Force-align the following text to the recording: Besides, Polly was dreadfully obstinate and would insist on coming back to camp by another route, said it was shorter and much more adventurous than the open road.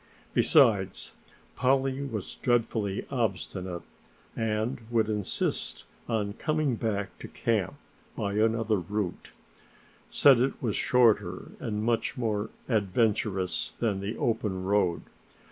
Besides, 0.33 1.13
Polly 1.55 2.01
was 2.01 2.39
dreadfully 2.41 3.05
obstinate 3.11 3.83
and 4.35 4.79
would 4.89 5.07
insist 5.09 5.85
on 6.07 6.33
coming 6.33 6.75
back 6.75 7.15
to 7.19 7.27
camp 7.27 7.75
by 8.15 8.33
another 8.33 8.77
route, 8.77 9.31
said 10.09 10.39
it 10.39 10.59
was 10.59 10.75
shorter 10.75 11.51
and 11.59 11.83
much 11.83 12.17
more 12.17 12.49
adventurous 12.67 13.73
than 13.73 13.99
the 13.99 14.17
open 14.17 14.63
road. 14.63 15.03